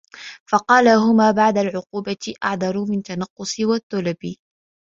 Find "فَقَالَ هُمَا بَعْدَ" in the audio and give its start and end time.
0.49-1.57